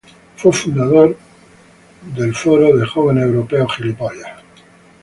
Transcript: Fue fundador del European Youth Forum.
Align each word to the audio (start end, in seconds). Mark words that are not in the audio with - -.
Fue 0.35 0.51
fundador 0.51 1.15
del 2.15 2.33
European 2.33 3.31
Youth 3.67 3.95
Forum. 3.95 4.17